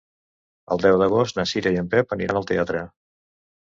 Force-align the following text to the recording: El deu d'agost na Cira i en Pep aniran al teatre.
El 0.75 0.81
deu 0.85 0.97
d'agost 1.03 1.39
na 1.41 1.47
Cira 1.53 1.77
i 1.79 1.81
en 1.85 1.95
Pep 1.95 2.19
aniran 2.21 2.43
al 2.45 2.53
teatre. 2.55 2.87